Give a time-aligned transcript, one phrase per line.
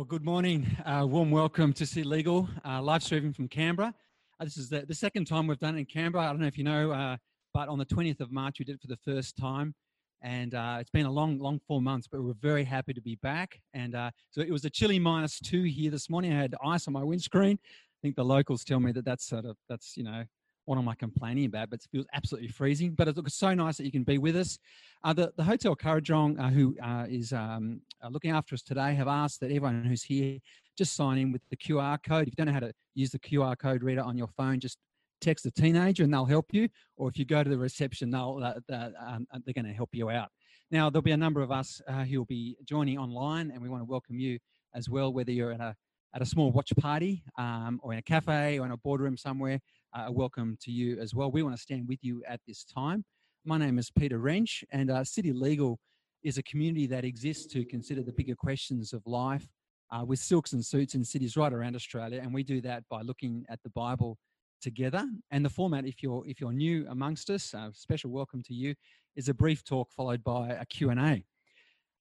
[0.00, 0.66] Well, good morning.
[0.86, 3.92] Uh, warm welcome to City Legal, uh, live streaming from Canberra.
[4.40, 6.24] Uh, this is the, the, second time we've done it in Canberra.
[6.24, 7.18] I don't know if you know, uh,
[7.52, 9.74] but on the 20th of March, we did it for the first time.
[10.22, 13.16] And uh, it's been a long, long four months, but we're very happy to be
[13.16, 13.60] back.
[13.74, 16.32] And uh, so it was a chilly minus two here this morning.
[16.32, 17.58] I had ice on my windscreen.
[17.62, 20.24] I think the locals tell me that that's sort of, that's, you know,
[20.70, 21.68] what am I complaining about?
[21.68, 22.92] But it feels absolutely freezing.
[22.92, 24.56] But it it's so nice that you can be with us.
[25.02, 28.94] Uh, the, the Hotel Kurrajong, uh, who uh, is um, uh, looking after us today,
[28.94, 30.38] have asked that everyone who's here
[30.78, 32.28] just sign in with the QR code.
[32.28, 34.78] If you don't know how to use the QR code reader on your phone, just
[35.20, 36.68] text a teenager and they'll help you.
[36.96, 40.08] Or if you go to the reception, they'll, uh, um, they're going to help you
[40.08, 40.28] out.
[40.70, 43.68] Now, there'll be a number of us uh, who will be joining online, and we
[43.68, 44.38] want to welcome you
[44.76, 45.74] as well, whether you're at a
[46.14, 49.60] at a small watch party um, or in a cafe or in a boardroom somewhere
[49.92, 51.30] uh, welcome to you as well.
[51.30, 53.04] We want to stand with you at this time.
[53.44, 55.78] My name is Peter Wrench, and uh, City Legal
[56.22, 59.46] is a community that exists to consider the bigger questions of life
[59.90, 63.02] uh, with silks and suits in cities right around Australia, and we do that by
[63.02, 64.18] looking at the Bible
[64.60, 65.04] together.
[65.30, 68.74] And the format, if you're if you're new amongst us, uh, special welcome to you,
[69.16, 71.24] is a brief talk followed by a Q and A.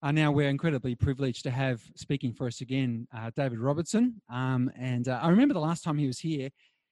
[0.01, 4.21] Uh, now we're incredibly privileged to have speaking for us again, uh, David Robertson.
[4.31, 6.49] Um, and uh, I remember the last time he was here,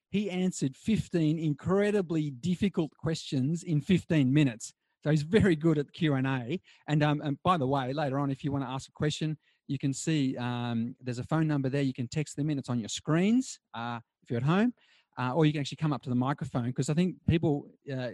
[0.10, 4.74] he answered 15 incredibly difficult questions in 15 minutes.
[5.04, 6.60] So he's very good at Q&A.
[6.88, 9.38] And, um, and by the way, later on, if you want to ask a question,
[9.68, 11.82] you can see um, there's a phone number there.
[11.82, 12.58] You can text them in.
[12.58, 14.74] It's on your screens uh, if you're at home.
[15.20, 18.10] Uh, or you can actually come up to the microphone because I think people uh,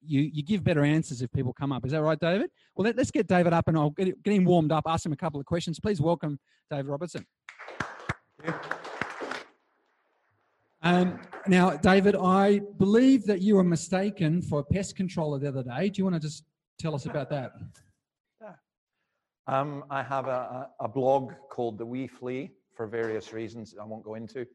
[0.00, 1.84] you you give better answers if people come up.
[1.84, 2.48] Is that right, David?
[2.76, 4.84] Well, let, us get David up and I'll get, get him warmed up.
[4.86, 5.80] Ask him a couple of questions.
[5.80, 6.38] Please welcome
[6.70, 7.26] David Robertson.
[10.84, 15.62] Um, now, David, I believe that you were mistaken for a pest controller the other
[15.62, 15.88] day.
[15.88, 16.44] Do you want to just
[16.78, 17.52] tell us about that?
[18.38, 18.52] Yeah.
[19.46, 24.04] Um, I have a, a, blog called The Wee Flea for various reasons I won't
[24.04, 24.46] go into.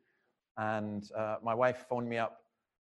[0.58, 2.38] And uh, my wife phoned me up.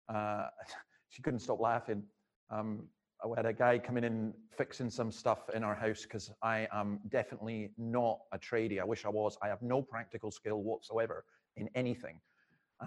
[0.07, 0.45] Uh,
[1.09, 2.01] she couldn't stop laughing.
[2.49, 2.87] Um,
[3.35, 7.71] had a guy coming in fixing some stuff in our house because I am definitely
[7.77, 8.79] not a tradie.
[8.79, 9.37] I wish I was.
[9.41, 11.25] I have no practical skill whatsoever
[11.57, 12.19] in anything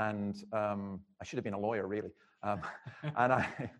[0.01, 2.11] and um, I should have been a lawyer really.
[2.43, 2.61] Um,
[3.17, 3.71] and I,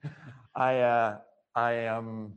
[0.55, 1.19] I, uh,
[1.55, 2.33] I um,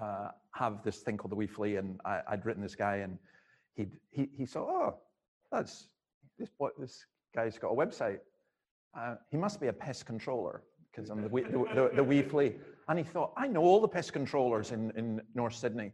[0.00, 3.18] uh, have this thing called the Wee Flea, and I, would written this guy, and
[3.74, 4.94] he he he saw, oh,
[5.50, 5.88] that's
[6.38, 7.04] this boy, this
[7.34, 8.18] guy's got a website.
[8.98, 12.56] Uh, he must be a pest controller because I'm the, the, the, the, Wee Flea.
[12.88, 15.92] And he thought, I know all the pest controllers in, in North Sydney.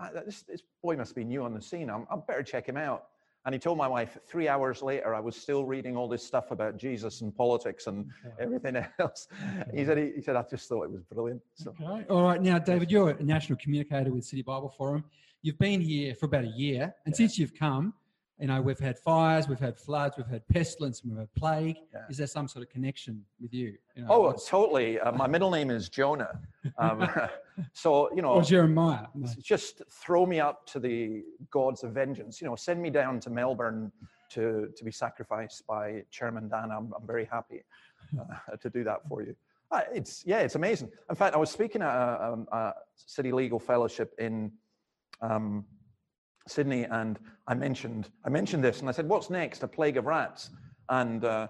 [0.00, 1.90] Uh, this, this boy must be new on the scene.
[1.90, 3.06] I'm, I better check him out.
[3.44, 6.50] And he told my wife, three hours later, I was still reading all this stuff
[6.50, 8.34] about Jesus and politics and okay.
[8.40, 9.28] everything else.
[9.60, 9.78] Okay.
[9.78, 11.40] He said, he, he, said, I just thought it was brilliant.
[11.54, 11.74] So.
[11.80, 12.04] Okay.
[12.10, 12.42] All right.
[12.42, 15.04] Now, David, you're a national communicator with City Bible Forum.
[15.42, 16.94] You've been here for about a year.
[17.06, 17.16] And yeah.
[17.16, 17.94] since you've come,
[18.38, 21.76] you know, we've had fires, we've had floods, we've had pestilence, we've had plague.
[21.92, 22.02] Yeah.
[22.08, 23.74] Is there some sort of connection with you?
[23.96, 25.00] you know, oh, totally.
[25.00, 26.38] Uh, my middle name is Jonah.
[26.78, 27.08] Um,
[27.72, 29.06] so, you know, or Jeremiah.
[29.14, 29.28] No.
[29.42, 32.40] Just throw me up to the gods of vengeance.
[32.40, 33.90] You know, send me down to Melbourne
[34.30, 36.70] to, to be sacrificed by Chairman Dan.
[36.70, 37.64] I'm, I'm very happy
[38.18, 39.34] uh, to do that for you.
[39.70, 40.90] Uh, it's, yeah, it's amazing.
[41.10, 44.52] In fact, I was speaking at a, a, a City Legal Fellowship in
[45.20, 45.64] um,
[46.48, 49.62] Sydney, and I mentioned I mentioned this, and I said, "What's next?
[49.62, 50.50] A plague of rats?"
[50.88, 51.48] And uh,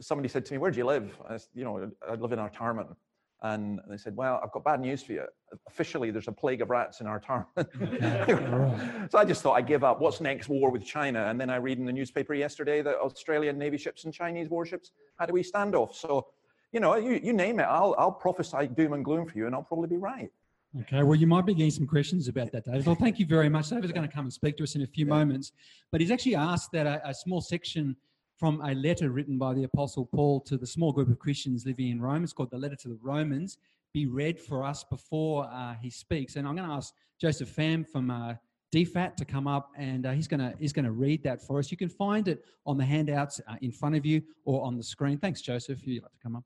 [0.00, 2.94] somebody said to me, "Where do you live?" I, you know, I live in Artarmon.
[3.42, 5.24] And they said, Well, I've got bad news for you.
[5.66, 7.46] Officially, there's a plague of rats in Artarmon.
[9.10, 10.00] so I just thought I'd give up.
[10.00, 10.48] What's next?
[10.48, 11.24] War with China.
[11.24, 14.92] And then I read in the newspaper yesterday that Australian Navy ships and Chinese warships
[15.18, 15.94] had a wee standoff.
[15.94, 16.26] So,
[16.72, 19.54] you know, you, you name it, I'll, I'll prophesy doom and gloom for you, and
[19.54, 20.30] I'll probably be right.
[20.78, 22.86] Okay, well, you might be getting some questions about that, David.
[22.86, 23.70] Well, thank you very much.
[23.70, 25.50] David's going to come and speak to us in a few moments,
[25.90, 27.96] but he's actually asked that a, a, small section
[28.38, 31.88] from a letter written by the Apostle Paul to the small group of Christians living
[31.88, 33.58] in Rome, it's called the Letter to the Romans,
[33.92, 36.36] be read for us before uh, he speaks.
[36.36, 38.34] And I'm going to ask Joseph Pham from uh,
[38.72, 41.58] DFAT to come up, and uh, he's going to he's going to read that for
[41.58, 41.72] us.
[41.72, 44.84] You can find it on the handouts uh, in front of you or on the
[44.84, 45.18] screen.
[45.18, 45.80] Thanks, Joseph.
[45.80, 46.44] If you'd like to come up.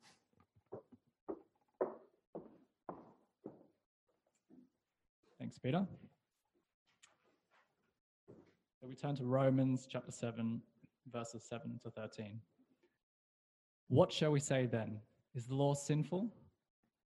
[5.45, 5.87] Thanks, Peter.
[8.81, 10.59] So we turn to Romans chapter 7,
[11.13, 12.41] verses 7 to 13.
[13.89, 15.01] What shall we say then?
[15.35, 16.33] Is the law sinful?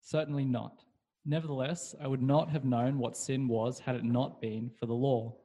[0.01, 0.83] Certainly not.
[1.23, 4.93] Nevertheless, I would not have known what sin was had it not been for the
[4.93, 5.37] law.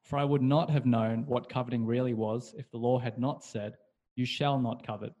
[0.00, 3.44] For I would not have known what coveting really was if the law had not
[3.44, 3.74] said,
[4.16, 5.12] You shall not covet.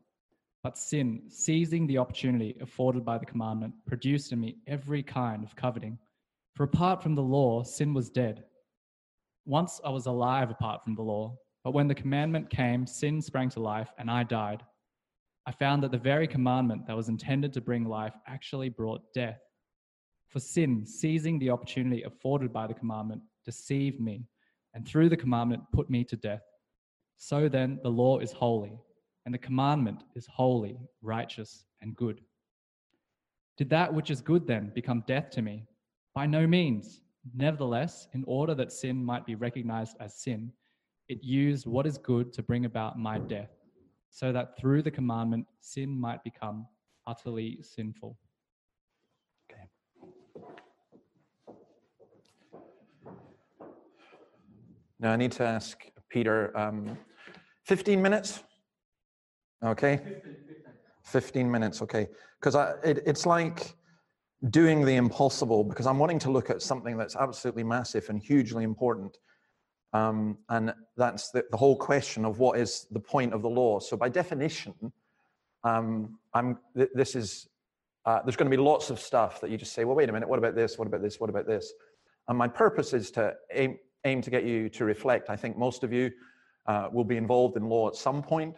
[0.62, 5.54] But sin, seizing the opportunity afforded by the commandment, produced in me every kind of
[5.54, 5.98] coveting.
[6.54, 8.44] For apart from the law, sin was dead.
[9.44, 13.48] Once I was alive apart from the law, but when the commandment came, sin sprang
[13.50, 14.62] to life and I died.
[15.46, 19.40] I found that the very commandment that was intended to bring life actually brought death.
[20.28, 24.26] For sin, seizing the opportunity afforded by the commandment, deceived me,
[24.74, 26.42] and through the commandment put me to death.
[27.16, 28.78] So then, the law is holy,
[29.24, 32.20] and the commandment is holy, righteous, and good.
[33.56, 35.66] Did that which is good then become death to me?
[36.14, 37.00] By no means.
[37.34, 40.52] Nevertheless, in order that sin might be recognized as sin,
[41.08, 43.50] it used what is good to bring about my death,
[44.10, 46.66] so that through the commandment, sin might become
[47.06, 48.16] utterly sinful.
[49.50, 49.68] Okay.
[55.00, 56.96] Now I need to ask Peter, um,
[57.64, 58.44] 15 minutes?
[59.64, 60.00] Okay?
[61.02, 62.06] 15 minutes, okay.
[62.38, 63.74] Because it, it's like
[64.50, 68.64] doing the impossible because I'm wanting to look at something that's absolutely massive and hugely
[68.64, 69.18] important.
[69.92, 73.78] Um, and that's the, the, whole question of what is the point of the law.
[73.78, 74.74] So by definition,
[75.62, 77.48] um, I'm, th- this is,
[78.04, 80.12] uh, there's going to be lots of stuff that you just say, well, wait a
[80.12, 80.78] minute, what about this?
[80.78, 81.20] What about this?
[81.20, 81.72] What about this?
[82.26, 85.30] And my purpose is to aim, aim to get you to reflect.
[85.30, 86.10] I think most of you
[86.66, 88.56] uh, will be involved in law at some point.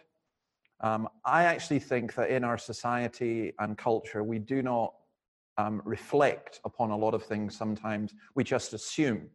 [0.81, 4.93] Um, I actually think that in our society and culture, we do not
[5.57, 8.13] um, reflect upon a lot of things sometimes.
[8.35, 9.29] We just assume.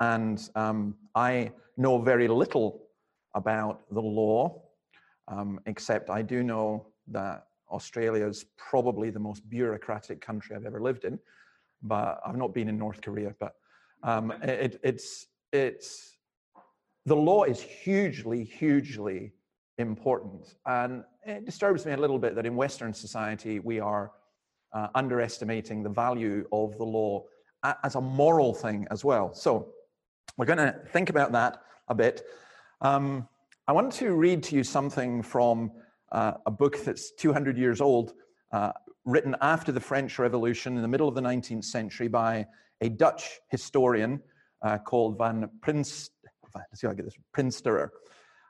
[0.00, 2.86] And um, I know very little
[3.34, 4.62] about the law,
[5.28, 10.80] um, except I do know that Australia is probably the most bureaucratic country I've ever
[10.80, 11.18] lived in.
[11.82, 13.34] But I've not been in North Korea.
[13.38, 13.54] But
[14.02, 16.16] um, it, it's it's
[17.06, 19.32] the law is hugely, hugely
[19.78, 20.54] important.
[20.66, 24.12] And it disturbs me a little bit that in Western society, we are
[24.72, 27.24] uh, underestimating the value of the law
[27.84, 29.34] as a moral thing as well.
[29.34, 29.72] So
[30.36, 32.22] we're going to think about that a bit.
[32.80, 33.28] Um,
[33.68, 35.70] I want to read to you something from
[36.12, 38.14] uh, a book that's 200 years old,
[38.52, 38.72] uh,
[39.04, 42.46] written after the French Revolution in the middle of the 19th century by
[42.80, 44.20] a Dutch historian
[44.62, 46.10] uh, called Van Prince,
[46.54, 47.90] let's see if I get this, Prinsterer.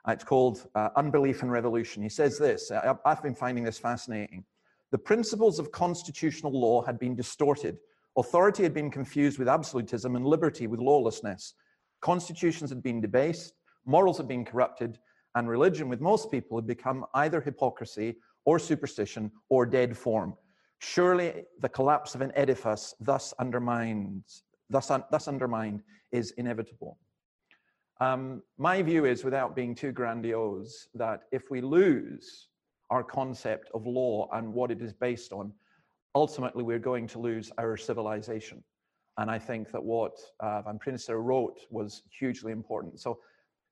[0.07, 2.01] Uh, it's called uh, Unbelief and Revolution.
[2.01, 2.71] He says this
[3.05, 4.43] I've been finding this fascinating.
[4.91, 7.77] The principles of constitutional law had been distorted.
[8.17, 11.53] Authority had been confused with absolutism and liberty with lawlessness.
[12.01, 13.53] Constitutions had been debased,
[13.85, 14.99] morals had been corrupted,
[15.35, 20.33] and religion, with most people, had become either hypocrisy or superstition or dead form.
[20.79, 26.97] Surely the collapse of an edifice thus undermines, thus, un, thus undermined is inevitable.
[28.01, 32.49] Um, my view is, without being too grandiose, that if we lose
[32.91, 35.51] our concept of law and what it is based on,
[36.13, 38.63] ultimately we're going to lose our civilization.
[39.17, 42.99] And I think that what uh, Van Prinsterer wrote was hugely important.
[42.99, 43.19] So,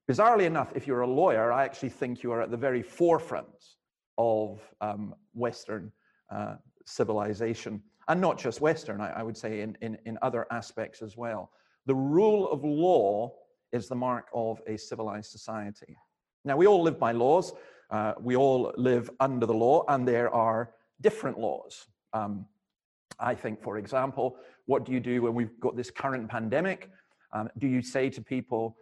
[0.10, 3.76] bizarrely enough, if you're a lawyer, I actually think you are at the very forefront
[4.18, 5.92] of um, Western
[6.32, 6.56] uh,
[6.86, 11.16] civilization, and not just Western, I, I would say, in, in, in other aspects as
[11.16, 11.52] well.
[11.86, 13.34] The rule of law
[13.72, 15.96] is the mark of a civilized society.
[16.44, 17.54] Now, we all live by laws,
[17.90, 20.72] uh, we all live under the law, and there are
[21.02, 21.88] different laws.
[22.14, 22.46] Um,
[23.20, 26.90] I think, for example, what do you do when we've got this current pandemic?
[27.34, 28.78] Um, do you say to people,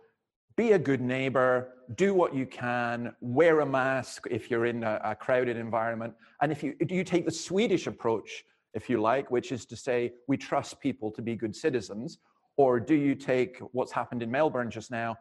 [0.56, 5.00] be a good neighbor, do what you can, wear a mask if you're in a,
[5.04, 6.14] a crowded environment?
[6.42, 8.44] And if you do you take the Swedish approach,
[8.74, 12.18] if you like, which is to say we trust people to be good citizens,
[12.58, 15.16] or do you take what's happened in Melbourne just now?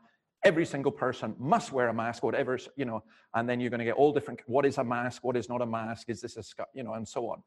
[0.46, 3.02] Every single person must wear a mask, whatever, you know,
[3.34, 4.40] and then you're going to get all different.
[4.46, 5.24] What is a mask?
[5.24, 6.08] What is not a mask?
[6.08, 7.42] Is this a, you know, and so on.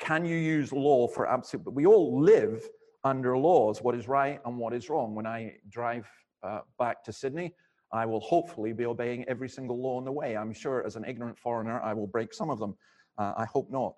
[0.00, 1.64] Can you use law for absolute?
[1.64, 2.68] But we all live
[3.04, 5.14] under laws, what is right and what is wrong.
[5.14, 6.08] When I drive
[6.42, 7.54] uh, back to Sydney,
[7.92, 10.36] I will hopefully be obeying every single law on the way.
[10.36, 12.74] I'm sure as an ignorant foreigner, I will break some of them.
[13.16, 13.94] Uh, I hope not.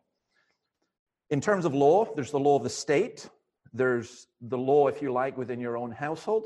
[1.31, 3.31] In terms of law, there's the law of the state,
[3.73, 6.45] there's the law, if you like, within your own household.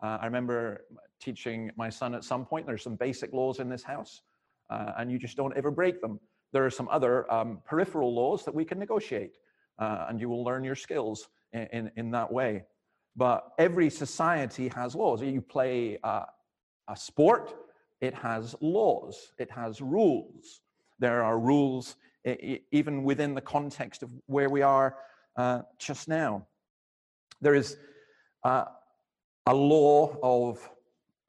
[0.00, 0.84] Uh, I remember
[1.22, 4.22] teaching my son at some point, there's some basic laws in this house,
[4.70, 6.18] uh, and you just don't ever break them.
[6.52, 9.38] There are some other um, peripheral laws that we can negotiate,
[9.78, 12.64] uh, and you will learn your skills in, in, in, that way.
[13.16, 15.22] But every society has laws.
[15.22, 16.26] You play a
[16.94, 17.54] sport,
[18.00, 20.60] it has laws, it has rules.
[20.98, 21.96] There are rules
[22.70, 24.96] even within the context of where we are
[25.36, 26.46] uh, just now.
[27.40, 27.76] There is
[28.44, 28.64] uh,
[29.46, 30.70] a law of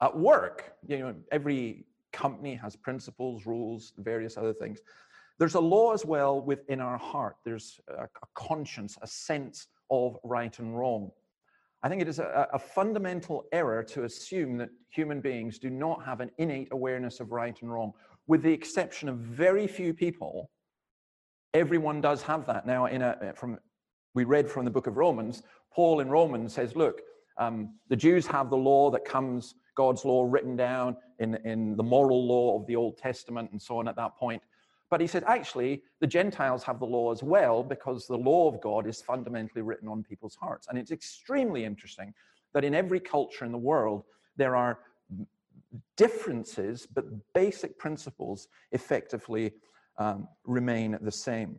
[0.04, 0.74] at work.
[0.86, 4.78] You know, every company has principles, rules, various other things.
[5.38, 7.36] There's a law as well within our heart.
[7.44, 11.10] There's a, a conscience, a sense of right and wrong.
[11.82, 16.04] I think it is a, a fundamental error to assume that human beings do not
[16.04, 17.92] have an innate awareness of right and wrong.
[18.26, 20.50] With the exception of very few people,
[21.52, 22.66] everyone does have that.
[22.66, 23.58] Now, in a, from
[24.14, 25.42] we read from the book of Romans,
[25.74, 27.02] Paul in Romans says, look,
[27.36, 31.82] um, the Jews have the law that comes, God's law written down in, in the
[31.82, 34.42] moral law of the Old Testament and so on at that point.
[34.90, 38.60] But he said, actually, the Gentiles have the law as well because the law of
[38.60, 40.68] God is fundamentally written on people's hearts.
[40.68, 42.14] And it's extremely interesting
[42.52, 44.04] that in every culture in the world,
[44.36, 44.78] there are
[45.96, 49.52] differences, but basic principles effectively
[49.98, 51.58] um, remain the same.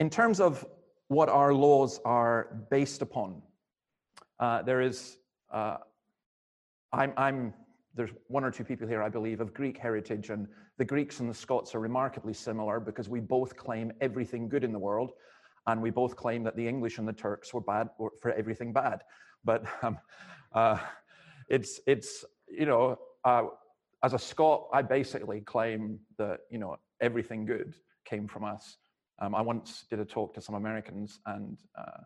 [0.00, 0.64] In terms of
[1.08, 3.42] what our laws are based upon,
[4.40, 5.18] uh, there is,
[5.52, 5.78] uh,
[6.94, 7.54] I'm, I'm,
[7.94, 10.46] there's one or two people here, I believe, of Greek heritage, and
[10.78, 14.72] the Greeks and the Scots are remarkably similar because we both claim everything good in
[14.72, 15.12] the world,
[15.66, 17.88] and we both claim that the English and the Turks were bad
[18.22, 19.02] for everything bad.
[19.44, 19.98] But um,
[20.54, 20.78] uh,
[21.48, 23.44] it's, it's, you know, uh,
[24.02, 27.74] as a Scot, I basically claim that, you know, everything good
[28.04, 28.76] came from us.
[29.20, 32.02] Um, I once did a talk to some Americans and uh,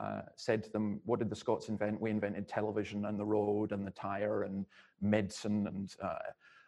[0.00, 2.00] uh, said to them, What did the Scots invent?
[2.00, 4.64] We invented television and the road and the tire and
[5.00, 6.18] medicine and uh,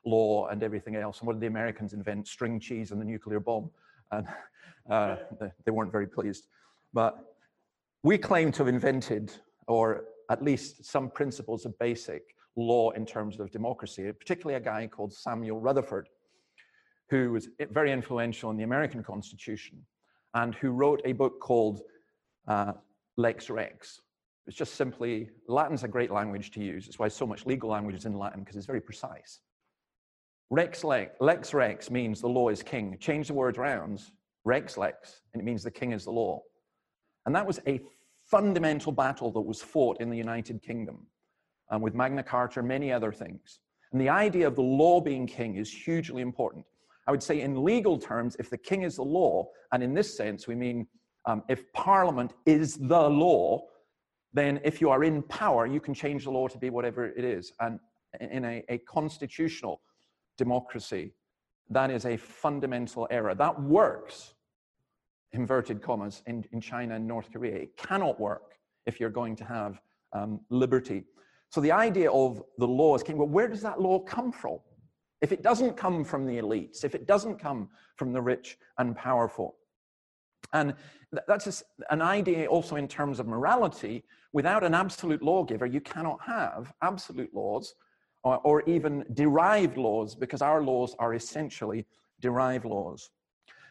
[0.04, 1.20] law and everything else.
[1.20, 2.28] And what did the Americans invent?
[2.28, 3.70] String cheese and the nuclear bomb.
[4.10, 4.26] And
[4.90, 5.16] uh,
[5.64, 6.46] they weren't very pleased.
[6.92, 7.18] But
[8.02, 9.32] we claim to have invented,
[9.66, 14.86] or at least some principles of basic law in terms of democracy, particularly a guy
[14.86, 16.08] called Samuel Rutherford
[17.12, 19.84] who was very influential in the American Constitution
[20.32, 21.82] and who wrote a book called
[22.48, 22.72] uh,
[23.16, 24.00] Lex Rex.
[24.47, 26.88] It's just simply, Latin's a great language to use.
[26.88, 29.40] It's why so much legal language is in Latin, because it's very precise.
[30.50, 32.99] Rex lex, lex rex means the law is king.
[32.99, 34.12] Change the word rounds,
[34.45, 36.42] rex lex, and it means the king is the law.
[37.25, 37.81] And that was a
[38.25, 41.07] fundamental battle that was fought in the United Kingdom
[41.71, 43.61] um, with Magna Carta, and many other things.
[43.92, 46.64] And the idea of the law being king is hugely important.
[47.07, 50.16] I would say, in legal terms, if the king is the law, and in this
[50.16, 50.87] sense, we mean
[51.26, 53.62] um, if parliament is the law,
[54.32, 57.24] then if you are in power, you can change the law to be whatever it
[57.24, 57.52] is.
[57.60, 57.78] And
[58.20, 59.80] in a, a constitutional
[60.38, 61.14] democracy,
[61.70, 63.34] that is a fundamental error.
[63.34, 64.34] That works,
[65.32, 67.56] inverted commas, in, in China and North Korea.
[67.56, 68.54] It cannot work
[68.86, 69.80] if you're going to have
[70.12, 71.04] um, liberty.
[71.50, 74.58] So the idea of the law king, well, where does that law come from?
[75.22, 78.94] if it doesn't come from the elites, if it doesn't come from the rich and
[78.94, 79.54] powerful.
[80.52, 80.75] And
[81.26, 84.04] that's an idea also in terms of morality.
[84.32, 87.75] Without an absolute lawgiver, you cannot have absolute laws
[88.25, 91.87] or, or even derived laws because our laws are essentially
[92.21, 93.11] derived laws.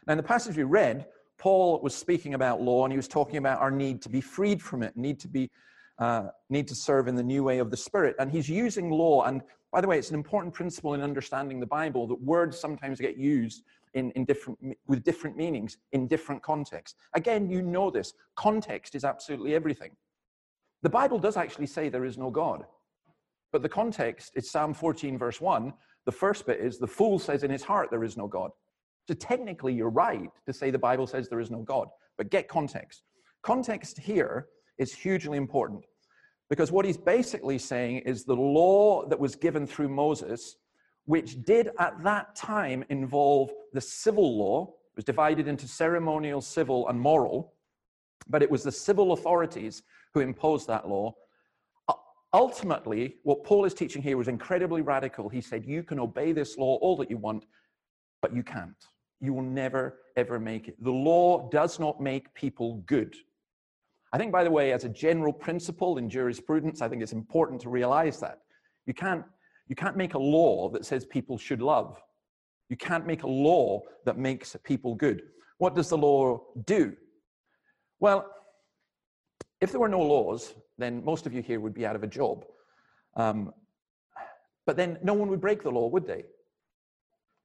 [0.08, 1.06] Now, in the passage we read,
[1.38, 4.62] Paul was speaking about law and he was talking about our need to be freed
[4.62, 5.50] from it, need to be
[6.00, 8.16] uh, need to serve in the new way of the Spirit.
[8.18, 9.26] And he's using law.
[9.26, 13.00] And by the way, it's an important principle in understanding the Bible that words sometimes
[13.00, 16.98] get used in, in different, with different meanings in different contexts.
[17.14, 18.14] Again, you know this.
[18.36, 19.92] Context is absolutely everything.
[20.84, 22.66] The Bible does actually say there is no God.
[23.52, 25.74] But the context is Psalm 14, verse 1.
[26.06, 28.52] The first bit is the fool says in his heart there is no God.
[29.08, 31.88] So technically, you're right to say the Bible says there is no God.
[32.18, 33.04] But get context.
[33.44, 35.86] Context here is hugely important.
[36.50, 40.58] Because what he's basically saying is the law that was given through Moses,
[41.06, 46.88] which did at that time involve the civil law, It was divided into ceremonial, civil,
[46.90, 47.54] and moral,
[48.28, 51.16] but it was the civil authorities who imposed that law.
[52.34, 55.28] Ultimately, what Paul is teaching here was incredibly radical.
[55.28, 57.46] He said, You can obey this law all that you want,
[58.22, 58.86] but you can't.
[59.20, 60.82] You will never, ever make it.
[60.82, 63.16] The law does not make people good.
[64.14, 67.62] I think, by the way, as a general principle in jurisprudence, I think it's important
[67.62, 68.40] to realize that.
[68.86, 69.24] You can't,
[69.72, 71.98] you can't make a law that says people should love.
[72.68, 75.22] You can't make a law that makes people good.
[75.60, 76.94] What does the law do?
[78.02, 78.30] Well,
[79.62, 82.08] if there were no laws, then most of you here would be out of a
[82.08, 82.44] job.
[83.16, 83.54] Um,
[84.66, 86.26] but then no one would break the law, would they?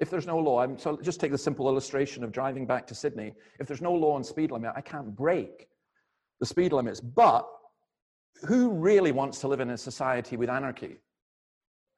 [0.00, 2.94] If there's no law, I'm, so just take the simple illustration of driving back to
[2.96, 3.34] Sydney.
[3.60, 5.68] If there's no law on speed limit, I can't break
[6.40, 7.00] the speed limits.
[7.00, 7.46] But
[8.48, 10.96] who really wants to live in a society with anarchy?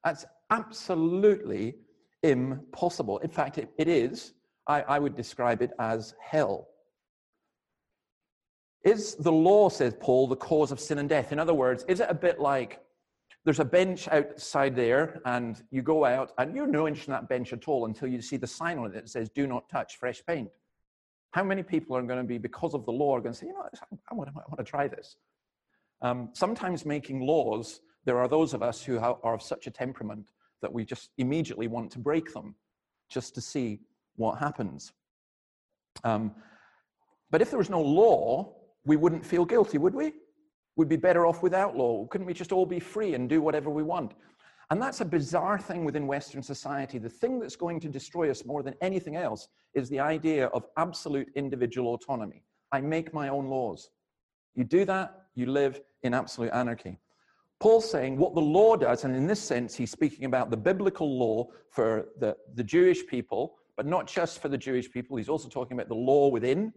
[0.05, 1.75] That's absolutely
[2.23, 3.19] impossible.
[3.19, 4.35] In fact, it, it is.
[4.67, 6.69] I, I would describe it as hell.
[8.85, 11.33] Is the law, says Paul, the cause of sin and death?
[11.33, 12.81] In other words, is it a bit like
[13.45, 17.28] there's a bench outside there, and you go out, and you're no interest in that
[17.28, 19.97] bench at all until you see the sign on it that says, Do not touch
[19.97, 20.50] fresh paint?
[21.31, 23.47] How many people are going to be, because of the law, are going to say,
[23.47, 23.67] you know,
[24.11, 25.17] I want, to, I want to try this?
[26.02, 30.26] Um, sometimes making laws, there are those of us who are of such a temperament
[30.62, 32.55] that we just immediately want to break them
[33.11, 33.81] just to see
[34.17, 34.93] what happens.
[36.05, 36.35] Um,
[37.31, 40.14] but if there was no law, we wouldn't feel guilty, would we?
[40.76, 42.07] We'd be better off without law.
[42.07, 44.14] Couldn't we just all be free and do whatever we want?
[44.71, 46.99] And that's a bizarre thing within Western society.
[46.99, 50.67] The thing that's going to destroy us more than anything else is the idea of
[50.76, 52.45] absolute individual autonomy.
[52.71, 53.90] I make my own laws.
[54.55, 56.99] You do that, you live in absolute anarchy.
[57.60, 61.18] Paul's saying what the law does, and in this sense, he's speaking about the biblical
[61.18, 65.48] law for the, the Jewish people, but not just for the Jewish people, he's also
[65.48, 66.72] talking about the law within.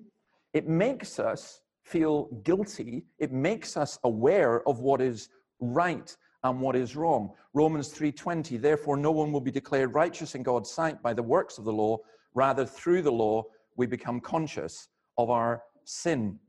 [0.54, 6.76] It makes us feel guilty, it makes us aware of what is right and what
[6.76, 7.32] is wrong.
[7.54, 11.58] Romans 3:20 Therefore no one will be declared righteous in God's sight by the works
[11.60, 11.98] of the law,
[12.34, 13.44] rather through the law
[13.76, 16.40] we become conscious of our sin.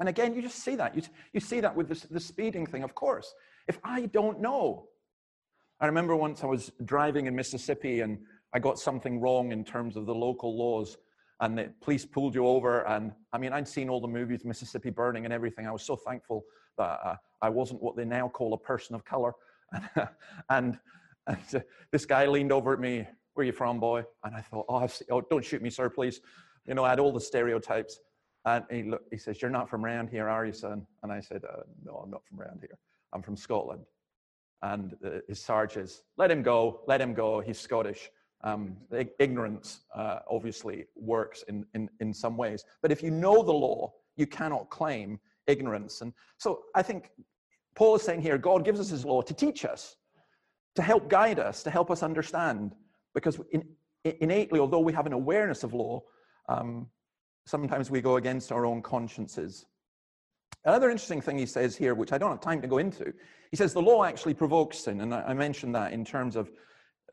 [0.00, 0.94] And again, you just see that.
[0.94, 3.34] You, you see that with the, the speeding thing, of course.
[3.68, 4.88] If I don't know,
[5.80, 8.18] I remember once I was driving in Mississippi and
[8.54, 10.96] I got something wrong in terms of the local laws,
[11.40, 12.86] and the police pulled you over.
[12.86, 15.66] And I mean, I'd seen all the movies, Mississippi Burning and everything.
[15.66, 16.44] I was so thankful
[16.78, 19.32] that uh, I wasn't what they now call a person of color.
[20.48, 20.78] and,
[21.26, 21.60] and uh,
[21.90, 24.04] this guy leaned over at me, Where are you from, boy?
[24.22, 26.20] And I thought, Oh, oh don't shoot me, sir, please.
[26.66, 28.00] You know, I had all the stereotypes.
[28.46, 30.86] And he, looked, he says, You're not from around here, are you, son?
[31.02, 32.78] And I said, uh, No, I'm not from around here.
[33.12, 33.84] I'm from Scotland.
[34.62, 37.40] And uh, his sarge is, Let him go, let him go.
[37.40, 38.10] He's Scottish.
[38.42, 38.76] Um,
[39.18, 42.64] ignorance uh, obviously works in, in, in some ways.
[42.82, 46.02] But if you know the law, you cannot claim ignorance.
[46.02, 47.10] And so I think
[47.74, 49.96] Paul is saying here God gives us his law to teach us,
[50.74, 52.74] to help guide us, to help us understand.
[53.14, 53.64] Because in,
[54.04, 56.02] innately, although we have an awareness of law,
[56.48, 56.86] um,
[57.46, 59.66] sometimes we go against our own consciences.
[60.64, 63.12] Another interesting thing he says here, which I don't have time to go into,
[63.50, 65.00] he says the law actually provokes sin.
[65.02, 66.50] And I mentioned that in terms of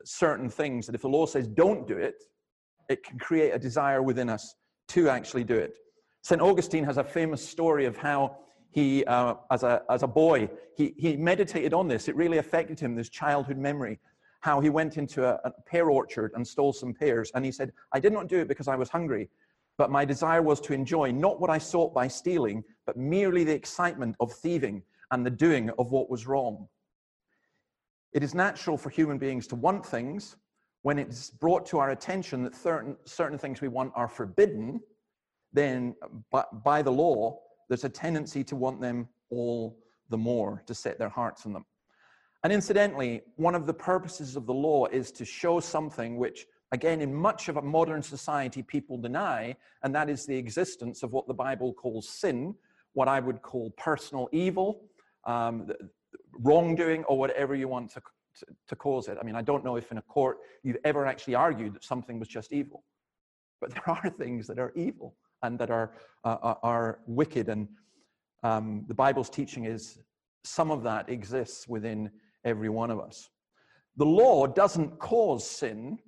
[0.04, 2.24] certain things, that if the law says don't do it,
[2.88, 4.54] it can create a desire within us
[4.88, 5.74] to actually do it.
[6.22, 6.40] St.
[6.40, 8.36] Augustine has a famous story of how
[8.70, 12.08] he, uh, as, a, as a boy, he, he meditated on this.
[12.08, 13.98] It really affected him, this childhood memory,
[14.40, 17.30] how he went into a, a pear orchard and stole some pears.
[17.34, 19.28] And he said, I did not do it because I was hungry,
[19.78, 23.54] but my desire was to enjoy not what I sought by stealing, but merely the
[23.54, 26.68] excitement of thieving and the doing of what was wrong.
[28.12, 30.36] It is natural for human beings to want things
[30.82, 34.80] when it's brought to our attention that certain, certain things we want are forbidden,
[35.52, 35.94] then
[36.30, 39.78] by, by the law, there's a tendency to want them all
[40.10, 41.64] the more, to set their hearts on them.
[42.44, 47.00] And incidentally, one of the purposes of the law is to show something which, again,
[47.00, 51.28] in much of a modern society, people deny, and that is the existence of what
[51.28, 52.54] the Bible calls sin,
[52.94, 54.82] what I would call personal evil,
[55.24, 55.70] um,
[56.40, 59.18] wrongdoing or whatever you want to, to, to, cause it.
[59.20, 62.18] I mean, I don't know if in a court you've ever actually argued that something
[62.18, 62.82] was just evil,
[63.60, 65.92] but there are things that are evil and that are,
[66.24, 67.48] uh, are wicked.
[67.48, 67.68] And
[68.42, 69.98] um, the Bible's teaching is
[70.44, 72.10] some of that exists within
[72.44, 73.28] every one of us.
[73.96, 75.98] The law doesn't cause sin.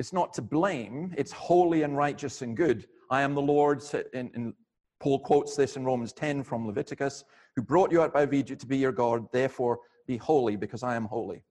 [0.00, 1.12] It's not to blame.
[1.18, 2.86] It's holy and righteous and good.
[3.10, 3.82] I am the Lord.
[4.14, 4.54] In, in,
[4.98, 7.22] Paul quotes this in Romans 10 from Leviticus
[7.54, 10.96] who brought you out by Egypt to be your God, therefore be holy because I
[10.96, 11.42] am holy.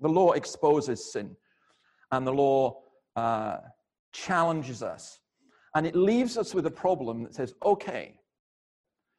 [0.00, 1.36] The law exposes sin,
[2.10, 2.80] and the law
[3.16, 3.58] uh,
[4.12, 5.20] challenges us.
[5.74, 8.18] And it leaves us with a problem that says, okay,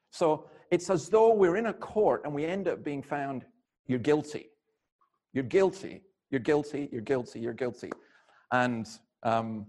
[0.10, 3.46] so it's as though we're in a court and we end up being found,
[3.86, 4.48] you're guilty.
[5.34, 6.02] You're guilty.
[6.32, 6.90] You're guilty.
[6.92, 7.40] You're guilty.
[7.42, 7.92] You're guilty.
[8.52, 8.88] And
[9.24, 9.68] um,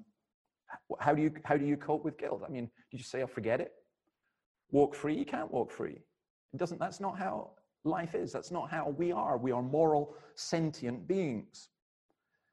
[0.99, 2.43] how, do you, how do you cope with guilt?
[2.47, 3.73] I mean, did you say, I'll oh, forget it?
[4.71, 5.15] Walk free?
[5.15, 5.99] You can't walk free.
[6.53, 7.51] It doesn't, that's not how
[7.85, 8.33] life is.
[8.33, 9.37] That's not how we are.
[9.37, 11.69] We are moral, sentient beings.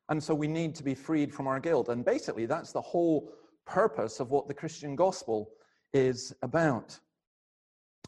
[0.10, 1.90] And so we need to be freed from our guilt.
[1.90, 3.32] And basically, that's the whole
[3.66, 5.50] purpose of what the Christian gospel
[5.94, 6.98] is about.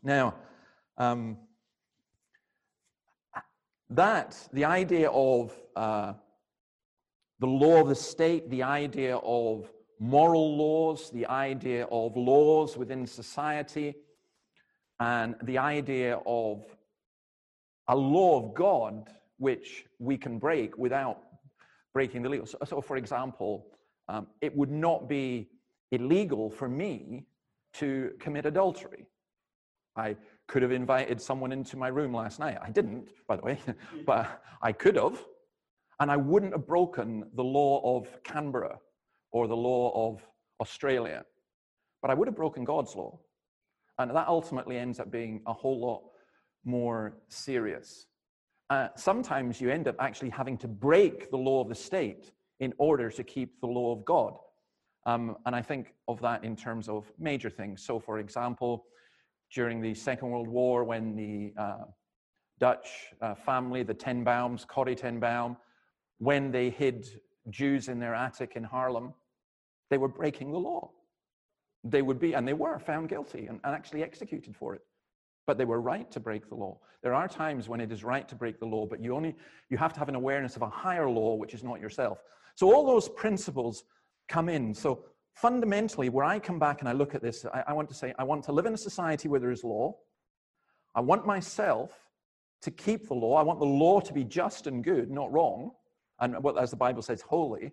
[0.04, 0.36] Now,
[0.98, 1.38] um,
[3.90, 6.14] that, the idea of uh,
[7.40, 13.06] the law of the state, the idea of moral laws, the idea of laws within
[13.06, 13.96] society,
[15.00, 16.64] and the idea of
[17.88, 21.22] a law of God which we can break without
[21.94, 22.46] breaking the legal.
[22.46, 23.68] So, so for example,
[24.10, 25.50] um, it would not be
[25.92, 27.26] illegal for me
[27.74, 29.06] to commit adultery.
[29.96, 30.16] I
[30.48, 32.58] could have invited someone into my room last night.
[32.62, 33.60] I didn't, by the way,
[34.06, 35.24] but I could have.
[36.00, 38.80] And I wouldn't have broken the law of Canberra
[39.32, 40.22] or the law of
[40.62, 41.26] Australia.
[42.02, 43.20] But I would have broken God's law.
[43.98, 46.02] And that ultimately ends up being a whole lot
[46.64, 48.08] more serious.
[48.70, 52.74] Uh, sometimes you end up actually having to break the law of the state in
[52.78, 54.38] order to keep the law of God.
[55.06, 57.84] Um, and I think of that in terms of major things.
[57.84, 58.86] So, for example,
[59.54, 61.86] during the Second World War, when the uh,
[62.60, 62.88] Dutch
[63.22, 65.58] uh, family, the Ten Booms, Corrie ten Boom,
[66.20, 67.10] when they hid
[67.50, 69.14] Jews in their attic in Haarlem,
[69.90, 70.92] they were breaking the law.
[71.84, 74.82] They would be, and they were found guilty and, and actually executed for it.
[75.48, 76.78] But they were right to break the law.
[77.02, 79.36] There are times when it is right to break the law, but you only
[79.70, 82.20] you have to have an awareness of a higher law, which is not yourself.
[82.56, 83.86] So all those principles
[84.28, 84.74] come in.
[84.74, 87.96] So fundamentally, where I come back and I look at this, I, I want to
[87.96, 89.96] say I want to live in a society where there is law.
[90.94, 91.92] I want myself
[92.62, 93.36] to keep the law.
[93.36, 95.72] I want the law to be just and good, not wrong,
[96.22, 97.72] and what, as the Bible says, holy.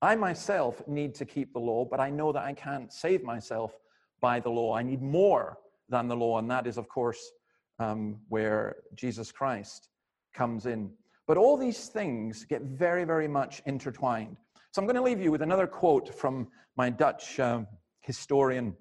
[0.00, 3.72] I myself need to keep the law, but I know that I can't save myself
[4.20, 4.76] by the law.
[4.76, 7.32] I need more than the law, and that is, of course,
[7.78, 9.88] um, where Jesus Christ
[10.34, 10.90] comes in.
[11.26, 14.36] But all these things get very, very much intertwined.
[14.72, 17.66] So I'm going to leave you with another quote from my Dutch um,
[18.00, 18.76] historian,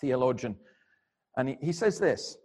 [0.00, 0.56] theologian.
[1.36, 2.36] And he, he says this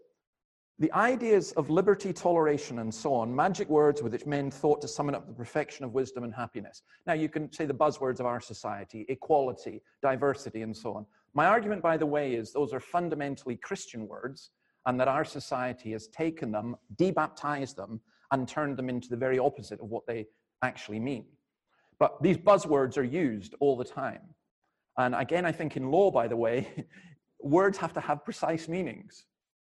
[0.79, 4.87] the ideas of liberty, toleration, and so on, magic words with which men thought to
[4.87, 6.81] summon up the perfection of wisdom and happiness.
[7.05, 11.05] Now, you can say the buzzwords of our society equality, diversity, and so on.
[11.35, 14.49] My argument, by the way, is those are fundamentally Christian words,
[14.85, 19.37] and that our society has taken them, debaptized them, and turned them into the very
[19.37, 20.25] opposite of what they
[20.63, 21.25] actually mean.
[21.99, 24.21] But these buzzwords are used all the time.
[24.97, 26.67] And again, I think in law, by the way,
[27.39, 29.25] words have to have precise meanings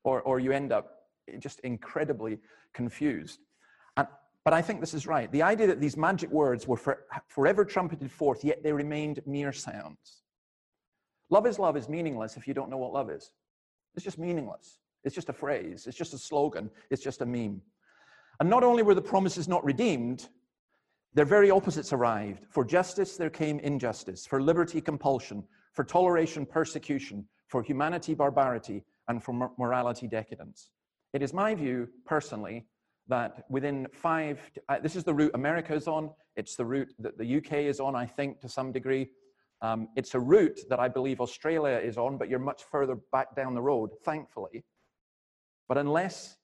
[0.04, 1.04] or, or you end up
[1.40, 2.40] just incredibly
[2.74, 3.40] confused.
[3.98, 4.08] And,
[4.44, 5.32] but I think this is right.
[5.32, 9.54] The idea that these magic words were for, forever trumpeted forth, yet they remained mere
[9.54, 10.24] sounds.
[11.30, 13.32] Love is love is meaningless if you don't know what love is.
[13.96, 14.80] It's just meaningless.
[15.04, 15.88] It's just a phrase.
[15.88, 16.70] It's just a slogan.
[16.90, 17.62] It's just a meme.
[18.40, 20.30] And not only were the promises not redeemed,
[21.14, 22.46] their very opposites arrived.
[22.50, 24.26] For justice, there came injustice.
[24.26, 25.44] For liberty, compulsion.
[25.74, 27.26] For toleration, persecution.
[27.48, 30.70] For humanity, barbarity and from morality decadence.
[31.14, 32.66] It is my view, personally,
[33.08, 34.40] that within five,
[34.70, 37.80] uh, this is the route America is on, it's the route that the UK is
[37.80, 39.10] on, I think, to some degree.
[39.62, 43.36] Um, it's a route that I believe Australia is on, but you're much further back
[43.36, 44.64] down the road, thankfully.
[45.68, 46.38] But unless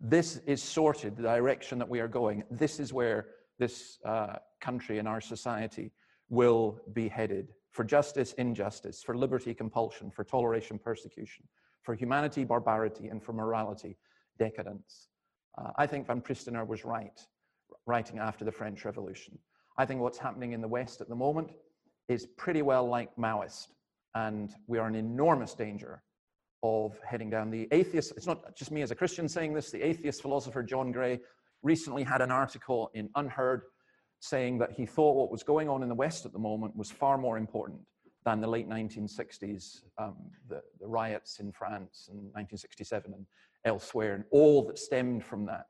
[0.00, 3.26] this is sorted, the direction that we are going, this is where
[3.58, 5.92] this uh, country and our society
[6.28, 11.44] will be headed for justice, injustice, for liberty, compulsion, for toleration, persecution,
[11.82, 13.96] for humanity, barbarity, and for morality,
[14.38, 15.08] decadence.
[15.58, 17.18] Uh, I think Van Prinsterer was right,
[17.86, 19.38] writing after the French Revolution.
[19.78, 21.50] I think what's happening in the West at the moment
[22.08, 23.68] is pretty well like Maoist,
[24.14, 26.02] and we are in enormous danger
[26.62, 28.12] of heading down the atheist.
[28.16, 31.20] It's not just me as a Christian saying this, the atheist philosopher John Gray
[31.62, 33.62] recently had an article in UnHerd
[34.22, 36.92] saying that he thought what was going on in the West at the moment was
[36.92, 37.80] far more important
[38.24, 40.14] than the late 1960s, um,
[40.48, 43.26] the, the, riots in France in 1967 and
[43.64, 45.66] elsewhere, and all that stemmed from that.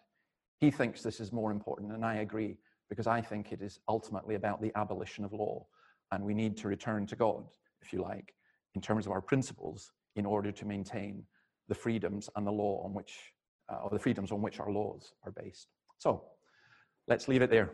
[0.61, 2.59] He thinks this is more important, and I agree,
[2.91, 5.65] because I think it is ultimately about the abolition of law.
[6.11, 7.45] And we need to return to God,
[7.81, 8.35] if you like,
[8.75, 11.25] in terms of our principles, in order to maintain
[11.69, 13.33] the freedoms and the law on which,
[13.73, 15.69] uh, or the freedoms on which our laws are based.
[15.97, 16.23] So
[17.09, 17.71] let's leave it there.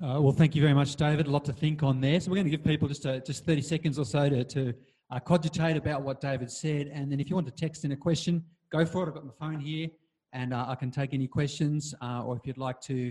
[0.00, 1.26] Uh, well, thank you very much, David.
[1.26, 2.20] A lot to think on there.
[2.20, 4.72] So we're going to give people just a, just 30 seconds or so to, to
[5.10, 6.86] uh, cogitate about what David said.
[6.94, 9.08] And then if you want to text in a question, go for it.
[9.08, 9.88] I've got my phone here
[10.32, 11.96] and uh, I can take any questions.
[12.00, 13.10] Uh, or if you'd like to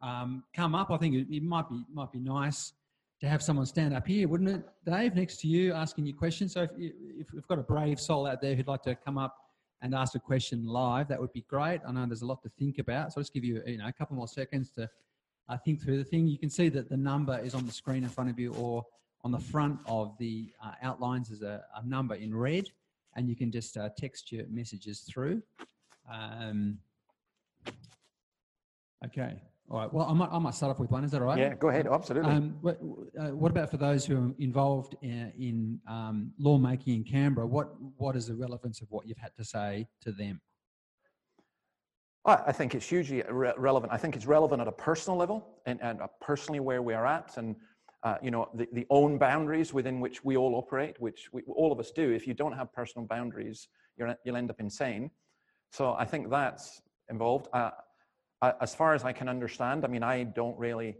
[0.00, 2.72] um, come up, I think it, it, might, be, might be nice
[3.20, 6.52] to have someone stand up here, wouldn't it, Dave, next to you asking you questions.
[6.52, 9.18] So if, you, if we've got a brave soul out there who'd like to come
[9.18, 9.36] up
[9.82, 11.80] and ask a question live, that would be great.
[11.84, 13.12] I know there's a lot to think about.
[13.12, 14.88] So I'll just give you, you know, a couple more seconds to
[15.48, 16.26] I think through the thing.
[16.26, 18.84] You can see that the number is on the screen in front of you or
[19.24, 22.68] on the front of the uh, outlines is a, a, number in red
[23.16, 25.42] and you can just uh, text your messages through.
[26.10, 26.78] Um,
[29.04, 29.42] okay.
[29.70, 29.92] All right.
[29.92, 31.04] Well, I might, I might start off with one.
[31.04, 31.38] Is that all right?
[31.38, 31.86] Yeah, go ahead.
[31.86, 32.30] Absolutely.
[32.30, 32.78] Um, what,
[33.20, 37.46] uh, what, about for those who are involved in, in um, lawmaking in Canberra?
[37.46, 40.40] What, what is the relevance of what you've had to say to them?
[42.28, 43.92] I think it's hugely re- relevant.
[43.92, 47.36] I think it's relevant at a personal level and, and personally where we are at
[47.36, 47.56] and
[48.02, 51.72] uh, you know the, the own boundaries within which we all operate, which we, all
[51.72, 52.10] of us do.
[52.12, 55.10] If you don't have personal boundaries, you're, you'll end up insane.
[55.72, 57.48] So I think that's involved.
[57.52, 57.70] Uh,
[58.60, 60.96] as far as I can understand, I mean, I don't really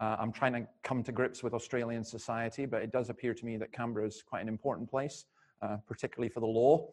[0.00, 3.44] Uh, I'm trying to come to grips with Australian society, but it does appear to
[3.44, 5.26] me that Canberra is quite an important place,
[5.60, 6.88] uh, particularly for the law.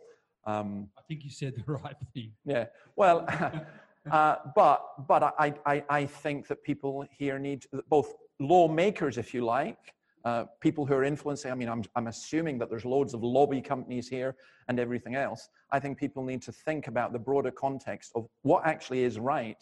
[0.47, 2.31] Um, I think you said the right thing.
[2.45, 3.25] yeah, well,
[4.11, 9.43] uh, but but I, I I think that people here need both lawmakers, if you
[9.43, 11.51] like, uh, people who are influencing.
[11.51, 14.35] I mean, I'm I'm assuming that there's loads of lobby companies here
[14.69, 15.49] and everything else.
[15.71, 19.61] I think people need to think about the broader context of what actually is right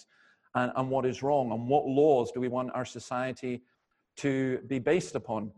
[0.53, 3.63] and, and what is wrong and what laws do we want our society
[4.17, 5.51] to be based upon.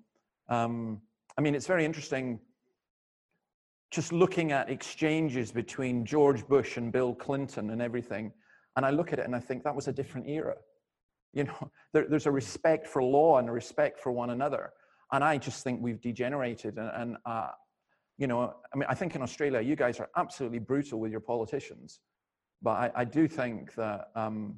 [0.48, 1.02] Um,
[1.38, 2.40] I mean, it's very interesting
[3.92, 8.32] just looking at exchanges between George Bush and Bill Clinton and everything,
[8.76, 10.56] and I look at it and I think that was a different era.
[11.34, 14.72] You know, there, there's a respect for law and a respect for one another.
[15.12, 16.78] And I just think we've degenerated.
[16.78, 17.50] And, and uh,
[18.18, 21.22] you know, I mean, I think in Australia, you guys are absolutely brutal with your
[21.22, 22.00] politicians.
[22.62, 24.56] But I, I do think that um,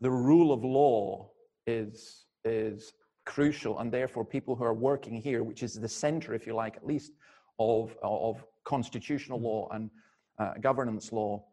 [0.00, 1.30] the rule of law
[1.66, 2.92] is, is
[3.24, 3.78] crucial.
[3.78, 6.86] And therefore, people who are working here, which is the center, if you like, at
[6.86, 7.12] least,
[7.58, 9.44] of, of constitutional mm.
[9.44, 9.90] law and
[10.38, 11.44] uh, governance law,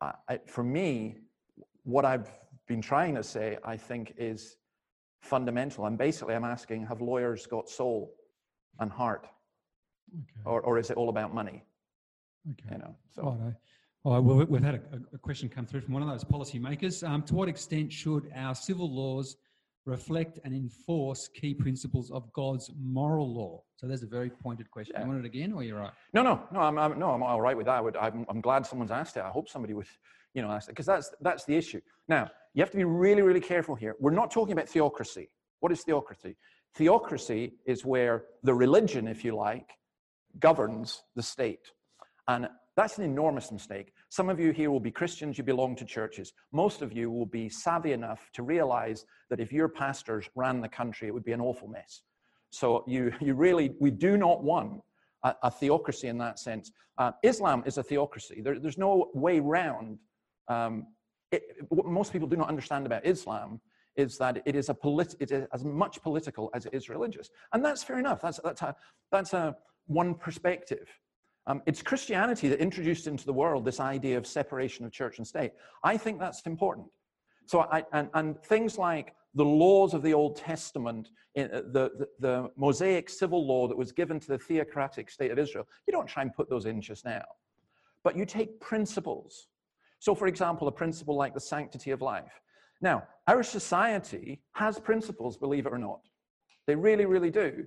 [0.00, 1.16] I, for me,
[1.84, 2.30] what I've
[2.66, 4.56] been trying to say, I think, is
[5.20, 5.86] fundamental.
[5.86, 8.14] And basically, I'm asking have lawyers got soul
[8.80, 9.26] and heart?
[10.12, 10.40] Okay.
[10.44, 11.64] Or, or is it all about money?
[12.50, 12.72] Okay.
[12.72, 13.22] You know, so.
[13.22, 13.54] Righto.
[14.04, 14.80] All right, well, we've had a,
[15.14, 17.08] a, question come through from one of those policymakers.
[17.08, 19.36] Um, to what extent should our civil laws
[19.86, 23.62] reflect and enforce key principles of God's moral law?
[23.76, 24.94] So there's a very pointed question.
[24.96, 25.02] Yeah.
[25.02, 25.92] You want it again, or you're right?
[26.12, 26.60] No, no, no.
[26.60, 27.76] I'm, I'm no, I'm all right with that.
[27.76, 29.22] I would, I'm, I'm glad someone's asked it.
[29.22, 29.86] I hope somebody would,
[30.34, 31.80] you know, ask it because that's that's the issue.
[32.08, 33.94] Now you have to be really, really careful here.
[34.00, 35.28] We're not talking about theocracy.
[35.60, 36.36] What is theocracy?
[36.76, 39.70] Theocracy is where the religion, if you like,
[40.40, 41.70] governs the state,
[42.28, 43.92] and that's an enormous mistake.
[44.14, 46.34] Some of you here will be Christians, you belong to churches.
[46.52, 50.68] Most of you will be savvy enough to realize that if your pastors ran the
[50.68, 52.02] country, it would be an awful mess.
[52.50, 54.82] So you, you really, we do not want
[55.24, 56.70] a, a theocracy in that sense.
[56.96, 58.40] Uh, Islam is a theocracy.
[58.40, 59.98] There, there's no way round.
[60.46, 60.86] Um,
[61.32, 63.60] it, what most people do not understand about Islam
[63.96, 67.30] is that it is, a polit- it is as much political as it is religious.
[67.52, 68.22] And that's fair enough.
[68.22, 68.76] That's, that's, a,
[69.10, 70.86] that's a one perspective.
[71.46, 75.26] Um, it's Christianity that introduced into the world this idea of separation of church and
[75.26, 75.52] state.
[75.82, 76.86] I think that's important.
[77.46, 82.08] So, I, and, and things like the laws of the Old Testament, uh, the, the,
[82.20, 86.06] the, Mosaic civil law that was given to the theocratic state of Israel, you don't
[86.06, 87.24] try and put those in just now.
[88.04, 89.48] But you take principles.
[89.98, 92.40] So, for example, a principle like the sanctity of life.
[92.80, 96.00] Now, our society has principles, believe it or not.
[96.66, 97.66] They really, really do.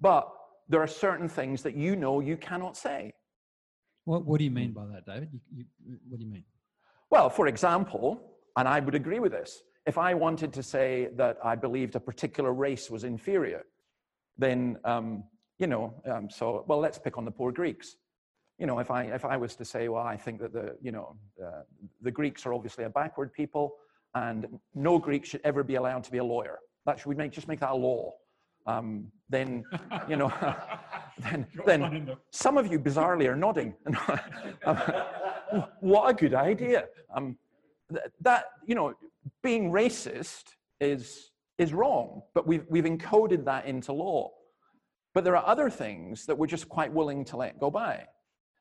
[0.00, 0.30] But
[0.70, 3.12] there are certain things that you know you cannot say.
[4.04, 5.28] What, what do you mean by that, David?
[5.32, 6.44] You, you, what do you mean?
[7.10, 8.22] Well, for example,
[8.56, 12.00] and I would agree with this, if I wanted to say that I believed a
[12.00, 13.64] particular race was inferior,
[14.38, 15.24] then, um,
[15.58, 17.96] you know, um, so, well, let's pick on the poor Greeks.
[18.58, 20.92] You know, if I, if I was to say, well, I think that the, you
[20.92, 21.62] know, uh,
[22.00, 23.74] the Greeks are obviously a backward people
[24.14, 26.58] and no Greek should ever be allowed to be a lawyer.
[26.86, 28.12] That should we make, just make that a law
[28.70, 29.64] um, then
[30.08, 30.32] you know,
[31.18, 33.74] then, then some of you bizarrely are nodding.
[35.80, 36.86] what a good idea!
[37.14, 37.36] Um,
[38.20, 38.94] that you know,
[39.42, 40.44] being racist
[40.80, 44.30] is is wrong, but we've we've encoded that into law.
[45.12, 48.06] But there are other things that we're just quite willing to let go by.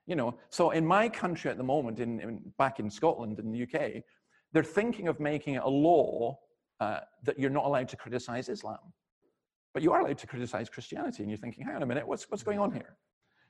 [0.08, 3.52] You know, so in my country at the moment, in, in back in Scotland, in
[3.52, 4.04] the UK,
[4.52, 6.40] they're thinking of making it a law
[6.80, 8.80] uh, that you're not allowed to criticize Islam.
[9.74, 12.30] But you are allowed to criticize Christianity, and you're thinking, hang on a minute, what's,
[12.30, 12.98] what's going on here?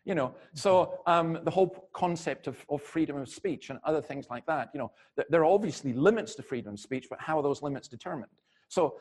[0.05, 4.27] You know, so um, the whole concept of, of freedom of speech and other things
[4.29, 7.37] like that, you know, th- there are obviously limits to freedom of speech, but how
[7.37, 8.31] are those limits determined?
[8.69, 8.95] So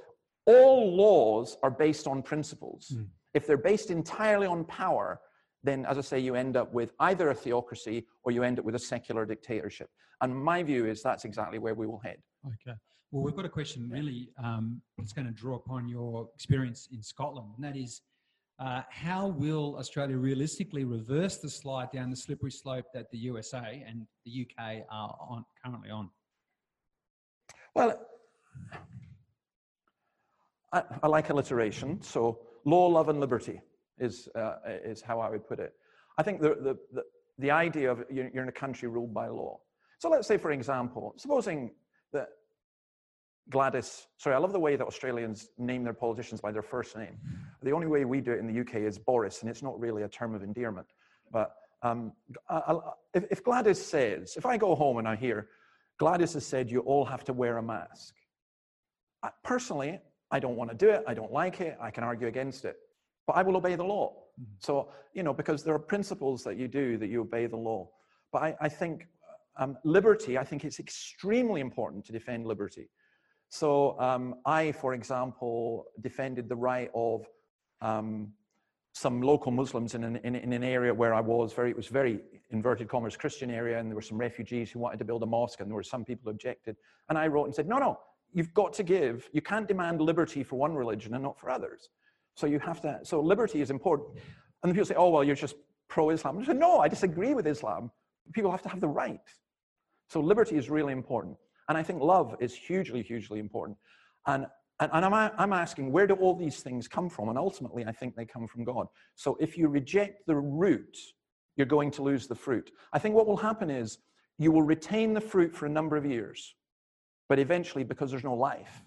[0.44, 2.94] all laws are based on principles.
[2.94, 3.06] Mm.
[3.34, 5.20] If they're based entirely on power,
[5.62, 8.64] then, as I say, you end up with either a theocracy or you end up
[8.64, 9.90] with a secular dictatorship.
[10.20, 12.18] And my view is that's exactly where we will head.
[12.46, 12.76] Okay.
[13.10, 17.02] Well, we've got a question really um, that's going to draw upon your experience in
[17.02, 18.02] Scotland, and that is
[18.58, 23.82] uh, how will Australia realistically reverse the slide down the slippery slope that the USA
[23.86, 26.10] and the UK are on, currently on?
[27.74, 27.98] Well,
[30.74, 32.02] I, I like alliteration.
[32.02, 33.62] So, law, love, and liberty
[33.98, 35.72] is, uh, is how I would put it.
[36.18, 37.02] I think the, the, the,
[37.38, 39.60] the idea of you're in a country ruled by law.
[39.98, 41.70] So, let's say, for example, supposing
[42.12, 42.28] that
[43.50, 47.16] Gladys, sorry, I love the way that Australians name their politicians by their first name.
[47.62, 50.02] The only way we do it in the UK is Boris, and it's not really
[50.02, 50.86] a term of endearment.
[51.32, 52.12] But um,
[53.14, 55.48] if, if Gladys says, if I go home and I hear
[55.98, 58.14] Gladys has said you all have to wear a mask,
[59.22, 61.02] I, personally, I don't want to do it.
[61.06, 61.76] I don't like it.
[61.80, 62.76] I can argue against it,
[63.26, 64.14] but I will obey the law.
[64.58, 67.88] So, you know, because there are principles that you do that you obey the law.
[68.30, 69.06] But I, I think
[69.56, 72.88] um, liberty, I think it's extremely important to defend liberty.
[73.48, 77.26] So um, I, for example, defended the right of
[77.80, 78.32] um,
[78.92, 81.86] some local Muslims in an, in, in, an area where I was very, it was
[81.86, 85.26] very inverted commas Christian area, and there were some refugees who wanted to build a
[85.26, 86.76] mosque, and there were some people who objected.
[87.08, 87.98] And I wrote and said, no, no,
[88.32, 91.90] you've got to give, you can't demand liberty for one religion and not for others.
[92.34, 94.18] So you have to, so liberty is important.
[94.62, 95.56] And people say, oh, well, you're just
[95.88, 96.38] pro-Islam.
[96.38, 97.90] I say, no, I disagree with Islam.
[98.32, 99.20] People have to have the right.
[100.08, 101.36] So liberty is really important.
[101.68, 103.76] And I think love is hugely, hugely important.
[104.26, 104.46] And,
[104.80, 107.28] and, and I'm, I'm asking, where do all these things come from?
[107.28, 108.86] And ultimately, I think they come from God.
[109.16, 110.96] So if you reject the root,
[111.56, 112.70] you're going to lose the fruit.
[112.92, 113.98] I think what will happen is
[114.38, 116.54] you will retain the fruit for a number of years,
[117.28, 118.82] but eventually, because there's no life,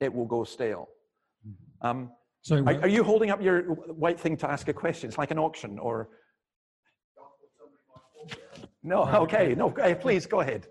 [0.00, 0.88] it will go stale.
[1.82, 5.08] Um, so, are, are you holding up your white thing to ask a question?
[5.08, 6.08] It's like an auction, or
[8.82, 9.04] no?
[9.04, 9.70] Okay, no.
[10.00, 10.66] Please go ahead.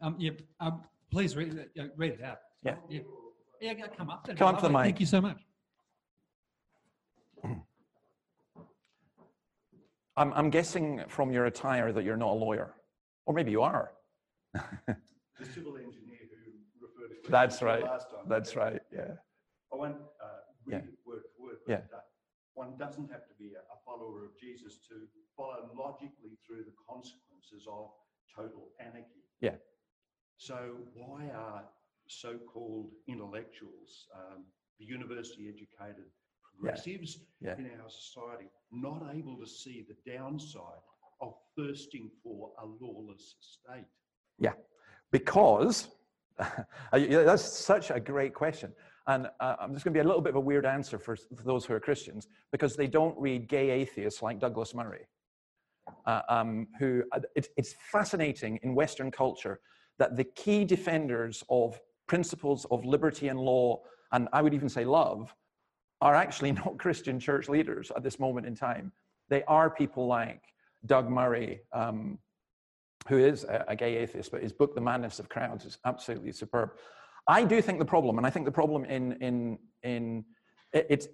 [0.00, 0.30] Um, yeah,
[0.60, 2.38] um, please read, uh, read it out.
[2.62, 2.76] Yeah.
[2.88, 3.00] Yeah,
[3.60, 4.28] yeah come up.
[4.36, 4.82] Come up to the mic.
[4.82, 5.38] Thank you so much.
[10.16, 12.74] I'm, I'm guessing from your attire that you're not a lawyer,
[13.26, 13.92] or maybe you are.
[14.54, 14.60] the
[15.54, 17.84] civil engineer who referred to That's right.
[18.26, 18.80] That's right.
[18.92, 19.12] Yeah.
[19.72, 20.26] I won't uh,
[20.66, 20.90] read yeah.
[21.06, 21.96] word for word, but yeah.
[21.96, 22.00] uh,
[22.54, 25.06] one doesn't have to be a, a follower of Jesus to
[25.36, 27.90] follow logically through the consequences of
[28.34, 29.22] total anarchy.
[29.40, 29.54] Yeah.
[30.38, 31.64] So why are
[32.06, 34.44] so-called intellectuals, um,
[34.78, 36.06] the university-educated
[36.42, 37.54] progressives yeah.
[37.58, 37.64] Yeah.
[37.64, 40.62] in our society, not able to see the downside
[41.20, 43.84] of thirsting for a lawless state?
[44.38, 44.52] Yeah,
[45.10, 45.88] because
[46.92, 48.72] that's such a great question.
[49.08, 51.16] And uh, I'm just going to be a little bit of a weird answer for,
[51.16, 55.06] for those who are Christians because they don't read gay atheists like Douglas Murray.
[56.04, 59.58] Uh, um, who uh, it, it's fascinating in Western culture
[59.98, 63.80] that the key defenders of principles of liberty and law,
[64.12, 65.34] and I would even say love,
[66.00, 68.92] are actually not Christian church leaders at this moment in time.
[69.28, 70.42] They are people like
[70.86, 72.18] Doug Murray, um,
[73.08, 76.32] who is a, a, gay atheist, but his book, The Madness of Crowds, is absolutely
[76.32, 76.70] superb.
[77.28, 80.24] I do think the problem, and I think the problem in, in, in
[80.72, 81.08] it, it's,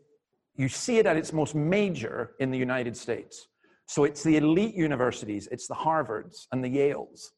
[0.55, 3.49] you see it at its most major in the United States.
[3.87, 7.31] So it's the elite universities, it's the Harvards and the Yales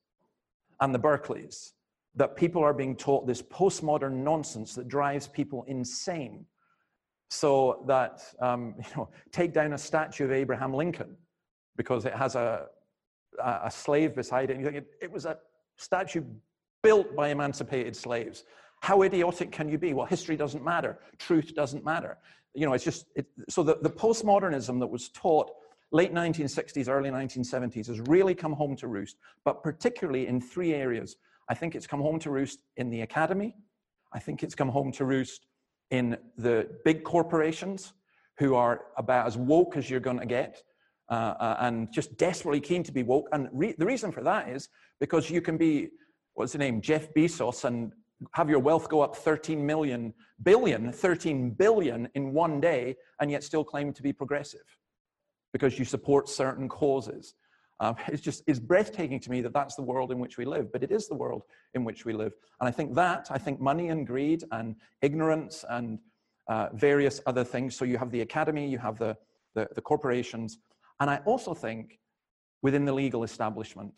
[0.81, 1.73] and the Berkeleys,
[2.15, 6.47] that people are being taught this postmodern nonsense that drives people insane.
[7.29, 11.17] So that, um, you know, take down a statue of Abraham Lincoln
[11.77, 12.67] because it has a,
[13.43, 14.59] a slave beside it.
[14.59, 15.37] You think it, it was a
[15.77, 16.23] statue
[16.83, 18.45] built by emancipated slaves.
[18.81, 19.93] How idiotic can you be?
[19.93, 20.99] Well, history doesn't matter.
[21.19, 22.19] Truth doesn't matter.
[22.55, 25.51] You know, it's just, it, so the, the postmodernism that was taught
[25.93, 31.17] late 1960s, early 1970s has really come home to roost, but particularly in three areas.
[31.49, 33.55] I think it's come home to roost in the academy.
[34.13, 35.47] I think it's come home to roost
[35.91, 37.93] in the big corporations
[38.39, 40.63] who are about as woke as you're going to get
[41.09, 43.29] uh, uh, and just desperately keen to be woke.
[43.33, 44.69] And re- the reason for that is
[44.99, 45.91] because you can be,
[46.35, 47.93] what's the name, Jeff Bezos and
[48.33, 53.45] have your wealth go up 13 million billion, 13 billion in one day, and yet
[53.45, 54.65] still claim to be progressive
[55.57, 57.35] because you support certain causes.
[57.81, 60.71] Um, it's just it's breathtaking to me that that's the world in which we live,
[60.71, 62.33] but it is the world in which we live.
[62.61, 65.99] And I think that, I think money and greed and ignorance and
[66.49, 67.75] uh, various other things.
[67.75, 69.17] So you have the academy, you have the,
[69.55, 70.59] the, the corporations.
[71.01, 72.01] And I also think
[72.61, 73.95] within the legal establishment,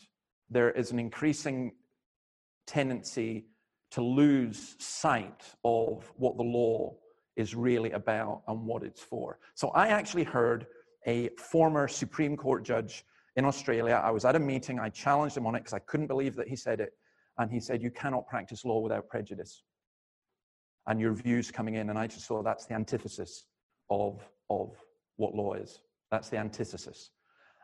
[0.48, 1.72] there is an increasing
[2.68, 3.46] tendency
[3.90, 6.94] to lose sight of what the law
[7.36, 9.38] is really about and what it's for.
[9.54, 10.66] So I actually heard
[11.06, 13.04] a former Supreme Court judge
[13.36, 14.00] in Australia.
[14.02, 16.48] I was at a meeting, I challenged him on it because I couldn't believe that
[16.48, 16.92] he said it.
[17.38, 19.62] And he said, You cannot practice law without prejudice.
[20.86, 21.90] And your views coming in.
[21.90, 23.44] And I just saw that's the antithesis
[23.90, 24.20] of,
[24.50, 24.74] of
[25.16, 25.80] what law is.
[26.10, 27.10] That's the antithesis.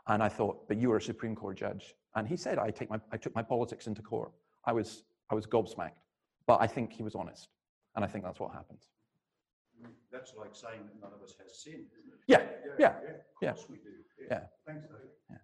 [0.07, 1.95] And I thought, But you are a Supreme Court judge.
[2.15, 4.31] And he said, I, take my, I took my politics into court.
[4.65, 5.99] I was, I was gobsmacked.
[6.47, 7.49] But I think he was honest.
[7.97, 8.81] And I think that's what happened.
[10.13, 11.87] That's like saying that none of us has sin,
[12.27, 12.43] yeah,
[12.79, 12.93] yeah,
[13.43, 13.51] yeah.
[13.51, 13.91] Of course we do.
[14.31, 14.41] Yeah.
[14.67, 15.09] Thanks, David.
[15.31, 15.37] Yeah.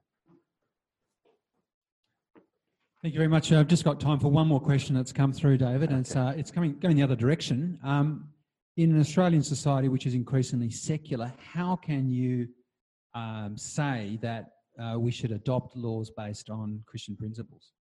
[3.03, 3.53] Thank you very much.
[3.53, 6.33] I've just got time for one more question that's come through, David, and it's, uh,
[6.37, 7.79] it's coming going the other direction.
[7.83, 8.29] Um,
[8.77, 12.49] in an Australian society which is increasingly secular, how can you
[13.15, 17.73] um, say that uh, we should adopt laws based on Christian principles?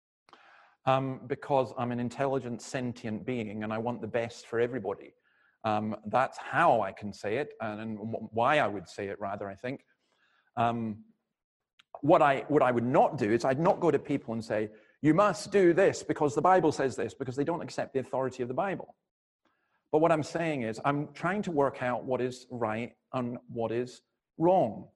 [0.86, 5.12] Um, because I'm an intelligent, sentient being and I want the best for everybody.
[5.64, 7.98] Um, that's how I can say it and, and
[8.32, 9.80] why I would say it, rather, I think.
[10.56, 11.04] Um,
[12.00, 14.70] what, I, what I would not do is I'd not go to people and say,
[15.02, 18.42] you must do this because the Bible says this, because they don't accept the authority
[18.42, 18.94] of the Bible.
[19.90, 23.72] But what I'm saying is, I'm trying to work out what is right and what
[23.72, 24.02] is
[24.36, 24.88] wrong.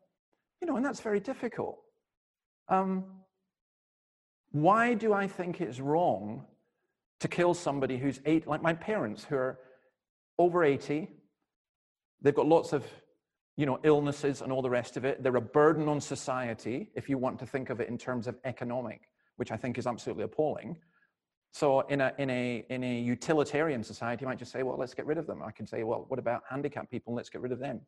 [0.60, 1.78] You know, and that's very difficult.
[2.68, 3.04] Um,
[4.50, 6.44] why do I think it's wrong
[7.20, 9.58] to kill somebody who's eight, like my parents who are
[10.42, 11.08] over 80?
[12.20, 12.84] They've got lots of,
[13.56, 15.22] you know, illnesses and all the rest of it.
[15.22, 18.34] They're a burden on society, if you want to think of it in terms of
[18.44, 19.00] economic,
[19.36, 20.76] which I think is absolutely appalling.
[21.52, 24.94] So in a, in, a, in a utilitarian society, you might just say, well, let's
[24.94, 25.42] get rid of them.
[25.42, 27.14] I can say, well, what about handicapped people?
[27.14, 27.82] Let's get rid of them.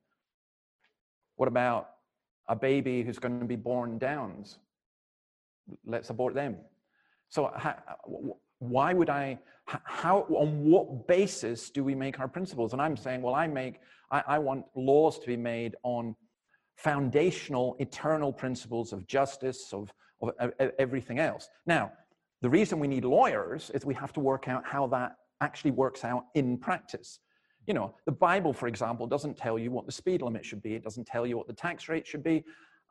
[1.36, 1.88] What about
[2.46, 4.58] a baby who's going to be born Downs?
[5.86, 6.56] Let's abort them.
[7.30, 7.50] So
[8.70, 12.72] why would I, how, on what basis do we make our principles?
[12.72, 16.14] And I'm saying, well, I make, I, I want laws to be made on
[16.76, 21.48] foundational, eternal principles of justice, of, of everything else.
[21.66, 21.92] Now,
[22.42, 26.04] the reason we need lawyers is we have to work out how that actually works
[26.04, 27.20] out in practice.
[27.66, 30.74] You know, the Bible, for example, doesn't tell you what the speed limit should be.
[30.74, 32.44] It doesn't tell you what the tax rate should be.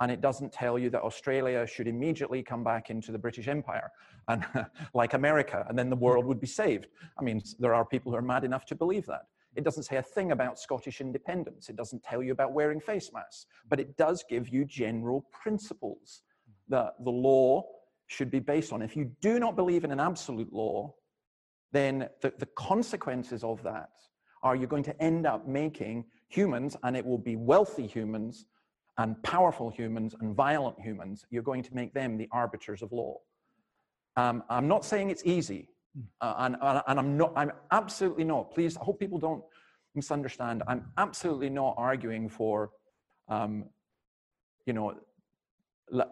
[0.03, 3.89] And it doesn't tell you that Australia should immediately come back into the British Empire
[4.27, 4.45] and
[4.93, 6.03] like America, and then the hmm.
[6.03, 6.87] world would be saved.
[7.17, 9.27] I mean, there are people who are mad enough to believe that.
[9.55, 11.69] It doesn't say a thing about Scottish independence.
[11.69, 16.23] It doesn't tell you about wearing face masks, but it does give you general principles
[16.67, 17.63] that the law
[18.07, 18.81] should be based on.
[18.81, 20.93] If you do not believe in an absolute law,
[21.71, 23.91] then the, the consequences of that
[24.41, 28.47] are you're going to end up making humans, and it will be wealthy humans
[28.97, 33.17] and powerful humans and violent humans, you're going to make them the arbiters of law.
[34.15, 35.69] Um, I'm not saying it's easy,
[36.21, 37.33] uh, and, and I'm not.
[37.35, 38.53] I'm absolutely not.
[38.53, 39.43] Please, I hope people don't
[39.95, 40.61] misunderstand.
[40.67, 42.71] I'm absolutely not arguing for,
[43.27, 43.65] um,
[44.65, 44.93] you know,
[45.91, 46.09] let,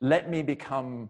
[0.00, 1.08] let me become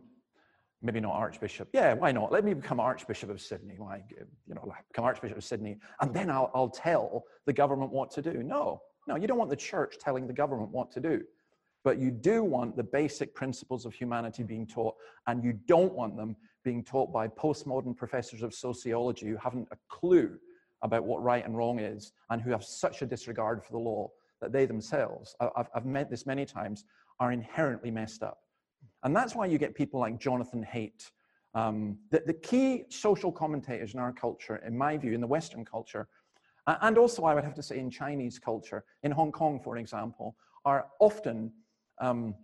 [0.82, 1.68] maybe not Archbishop.
[1.72, 2.30] Yeah, why not?
[2.30, 3.74] Let me become Archbishop of Sydney.
[3.78, 4.02] Why,
[4.46, 8.22] you know, become Archbishop of Sydney, and then I'll, I'll tell the government what to
[8.22, 8.44] do.
[8.44, 11.22] No, no, you don't want the church telling the government what to do,
[11.82, 14.94] but you do want the basic principles of humanity being taught,
[15.26, 19.76] and you don't want them being taught by postmodern professors of sociology who haven't a
[19.88, 20.38] clue
[20.82, 24.10] about what right and wrong is, and who have such a disregard for the law
[24.40, 26.84] that they themselves, I've, I've met this many times,
[27.20, 28.38] are inherently messed up.
[29.02, 31.10] And that's why you get people like Jonathan Haidt.
[31.54, 35.64] Um, the, the key social commentators in our culture, in my view, in the Western
[35.64, 36.08] culture,
[36.66, 40.36] and also I would have to say in Chinese culture, in Hong Kong, for example,
[40.64, 41.52] are often
[42.00, 42.34] um,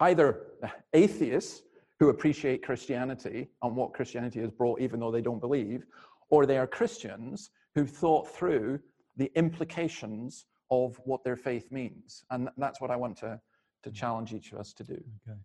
[0.00, 0.46] either
[0.92, 1.62] atheists
[1.98, 5.86] who appreciate Christianity and what Christianity has brought, even though they don't believe,
[6.30, 8.80] or they are Christians who've thought through
[9.16, 12.24] the implications of what their faith means.
[12.30, 13.40] And that's what I want to,
[13.84, 14.94] to challenge each of us to do.
[14.94, 15.38] Okay.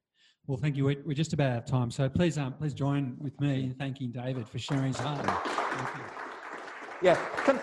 [0.48, 0.86] Well, thank you.
[0.86, 1.92] We're, just about out of time.
[1.92, 5.26] So please, um, please join with me in thanking David for sharing his heart.
[7.02, 7.16] Yeah.
[7.46, 7.60] Can,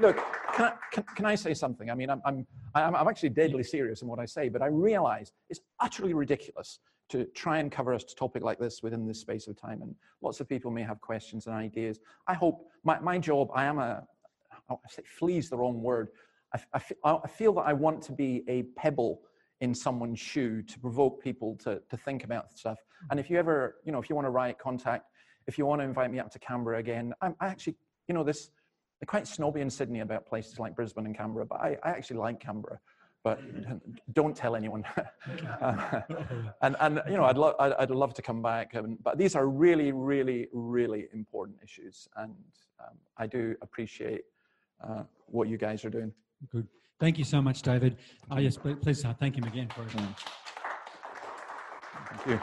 [0.00, 0.16] look,
[0.54, 1.90] can I, can, can I say something?
[1.90, 5.32] I mean, I'm, I'm, I'm actually deadly serious in what I say, but I realize
[5.48, 6.78] it's utterly ridiculous
[7.10, 9.82] to try and cover a topic like this within this space of time.
[9.82, 11.98] And lots of people may have questions and ideas.
[12.26, 14.04] I hope my, my job, I am a,
[14.70, 16.08] oh, I say flea's the wrong word.
[16.54, 19.22] I, I, I feel that I want to be a pebble
[19.60, 22.78] in someone's shoe to provoke people to, to think about stuff.
[23.10, 25.06] And if you ever, you know, if you want to write, contact,
[25.46, 27.76] if you want to invite me up to Canberra again, I'm, I actually,
[28.08, 28.50] you know, this,
[29.00, 32.18] they're quite snobby in Sydney about places like Brisbane and Canberra, but I, I actually
[32.18, 32.78] like Canberra.
[33.24, 33.40] But
[34.12, 34.84] don't tell anyone.
[35.60, 36.00] uh,
[36.62, 38.74] and, and, you know, I'd, lo- I'd, I'd love to come back.
[38.74, 42.08] Um, but these are really, really, really important issues.
[42.16, 42.34] And
[42.78, 44.22] um, I do appreciate
[44.86, 46.12] uh, what you guys are doing.
[46.52, 46.66] Good.
[46.98, 47.96] Thank you so much, David.
[48.30, 49.90] Oh, yes, please uh, thank him again for it.
[52.10, 52.40] Thank you.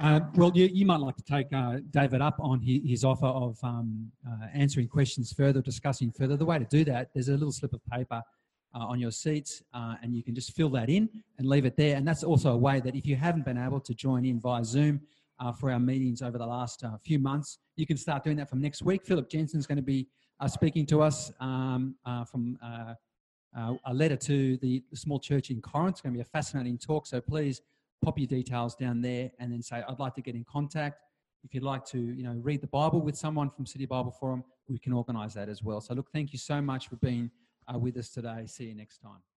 [0.00, 3.26] Uh, well, you, you, might like to take uh, David up on his, his offer
[3.26, 6.36] of um, uh, answering questions further, discussing further.
[6.36, 8.22] The way to do that, there's a little slip of paper
[8.74, 11.76] uh, on your seats, uh, and you can just fill that in and leave it
[11.76, 11.96] there.
[11.96, 14.64] And that's also a way that if you haven't been able to join in via
[14.64, 15.00] Zoom
[15.58, 18.82] for our meetings over the last few months, you can start doing that from next
[18.82, 19.04] week.
[19.04, 20.06] Philip Jensen's going to be
[20.40, 22.94] uh, speaking to us um, uh, from uh,
[23.56, 25.94] uh, a letter to the, small church in Corinth.
[25.94, 27.06] It's going to be a fascinating talk.
[27.06, 27.60] So please
[28.02, 31.00] pop your details down there and then say, I'd like to get in contact.
[31.42, 34.44] If you'd like to, you know, read the Bible with someone from City Bible Forum,
[34.68, 35.80] we can organise that as well.
[35.80, 37.30] So look, thank you so much for being
[37.72, 38.44] uh, with us today.
[38.46, 39.29] See you next time.